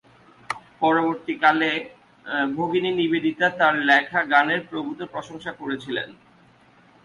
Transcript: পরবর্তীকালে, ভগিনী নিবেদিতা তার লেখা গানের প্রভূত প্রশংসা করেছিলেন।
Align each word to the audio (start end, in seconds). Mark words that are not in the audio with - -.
পরবর্তীকালে, 0.81 1.71
ভগিনী 2.57 2.91
নিবেদিতা 2.99 3.47
তার 3.59 3.73
লেখা 3.89 4.21
গানের 4.31 4.61
প্রভূত 4.69 4.99
প্রশংসা 5.13 5.51
করেছিলেন। 5.59 6.09